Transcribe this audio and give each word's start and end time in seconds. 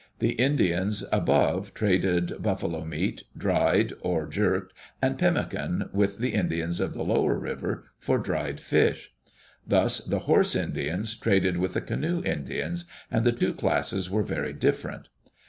The 0.17 0.31
Indians 0.33 1.05
above 1.11 1.75
traded 1.75 2.41
buffalo 2.41 2.83
meat, 2.85 3.21
dried 3.37 3.93
or 4.01 4.25
jerked, 4.25 4.73
and 4.99 5.15
pemmican 5.19 5.91
with 5.93 6.17
the 6.17 6.33
Indians 6.33 6.79
of 6.79 6.95
the 6.95 7.03
lower 7.03 7.37
river, 7.37 7.83
for 7.99 8.17
dried 8.17 8.59
fish. 8.59 9.13
Thus 9.67 9.99
the 9.99 10.21
horse 10.25 10.55
Indians 10.55 11.15
traded 11.15 11.57
with 11.57 11.75
the 11.75 11.81
canoe 11.81 12.23
Indians, 12.25 12.85
and 13.11 13.23
the 13.23 13.31
two 13.31 13.53
classes 13.53 14.09
were 14.09 14.23
very 14.23 14.53
different. 14.53 15.07